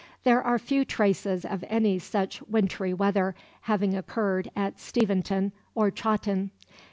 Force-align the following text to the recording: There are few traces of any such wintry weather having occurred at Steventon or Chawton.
There 0.23 0.41
are 0.41 0.57
few 0.57 0.83
traces 0.83 1.45
of 1.45 1.63
any 1.69 1.99
such 1.99 2.41
wintry 2.47 2.91
weather 2.91 3.35
having 3.61 3.95
occurred 3.95 4.49
at 4.55 4.79
Steventon 4.79 5.51
or 5.75 5.91
Chawton. 5.91 6.49